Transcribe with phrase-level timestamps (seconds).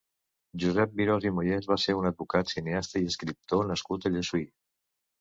[0.63, 4.47] Josep Virós i Moyés va ser un advocat, cineasta i escriptor nascut a Llessui.